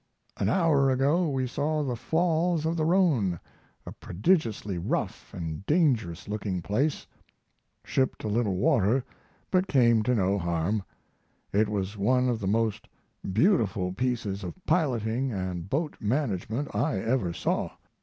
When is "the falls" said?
1.83-2.65